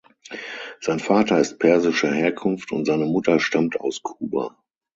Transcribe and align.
Sein 0.79 0.97
Vater 0.99 1.39
ist 1.39 1.59
persischer 1.59 2.11
Herkunft 2.11 2.71
und 2.71 2.85
seine 2.85 3.05
Mutter 3.05 3.39
stammt 3.39 3.79
aus 3.79 4.01
Kuba. 4.01 4.57